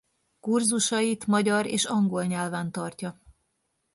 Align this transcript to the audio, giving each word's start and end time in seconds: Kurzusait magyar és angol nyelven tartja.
Kurzusait 0.39 1.25
magyar 1.27 1.65
és 1.65 1.85
angol 1.85 2.23
nyelven 2.25 2.71
tartja. 2.71 3.21